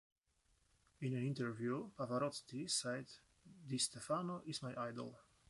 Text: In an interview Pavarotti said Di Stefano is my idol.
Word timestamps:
In 1.01 1.13
an 1.15 1.23
interview 1.27 1.91
Pavarotti 1.95 2.67
said 2.67 3.05
Di 3.67 3.77
Stefano 3.77 4.41
is 4.47 4.63
my 4.63 4.73
idol. 4.87 5.15